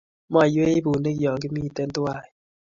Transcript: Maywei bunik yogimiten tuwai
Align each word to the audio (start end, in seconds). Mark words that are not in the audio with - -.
Maywei 0.33 0.83
bunik 0.85 1.17
yogimiten 1.23 1.89
tuwai 1.95 2.27